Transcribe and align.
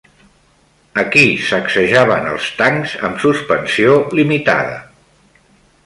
A 1.01 1.03
qui 1.15 1.25
sacsejaven 1.49 2.25
els 2.31 2.49
tancs 2.63 2.97
amb 3.11 3.23
suspensió 3.27 4.01
limitada? 4.23 4.85